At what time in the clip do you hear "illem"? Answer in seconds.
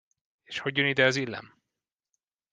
1.15-1.55